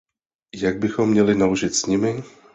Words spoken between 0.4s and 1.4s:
Jak bychom měli